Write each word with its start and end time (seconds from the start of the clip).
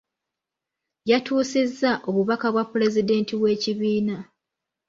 Yatuusizza 1.09 1.91
obubaka 2.09 2.47
bwa 2.53 2.63
Pulezidenti 2.71 3.33
w’ekibiina. 3.41 4.17